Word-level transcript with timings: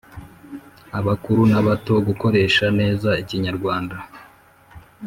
abakuru 0.99 1.41
n’abato, 1.51 1.93
gukoresha 2.07 2.65
neza 2.79 3.09
ikinyarwanda, 3.21 3.95